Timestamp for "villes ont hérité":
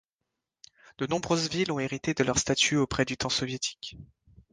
1.51-2.15